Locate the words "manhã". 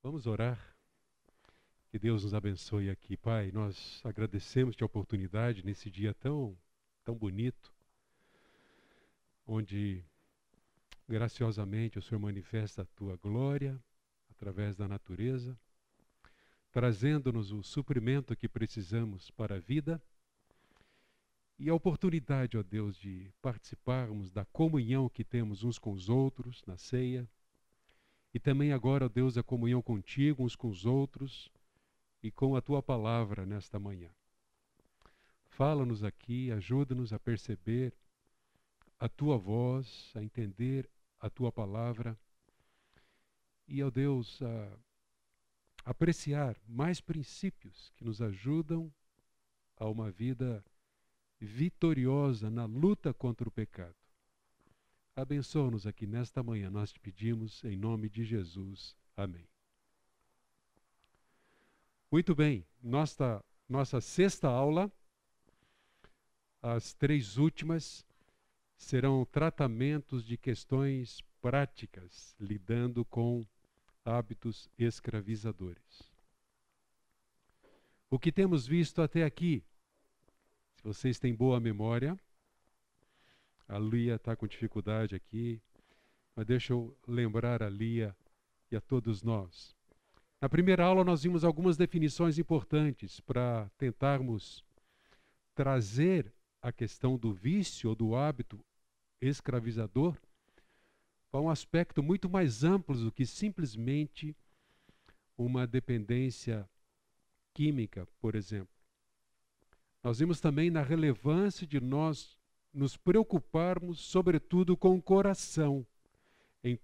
33.78-34.10, 56.44-56.70